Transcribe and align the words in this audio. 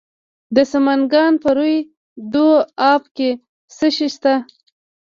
د 0.55 0.57
سمنګان 0.71 1.33
په 1.43 1.49
روی 1.57 1.77
دو 2.33 2.49
اب 2.91 3.03
کې 3.15 3.29
څه 3.77 3.87
شی 3.95 4.07
شته؟ 4.15 4.33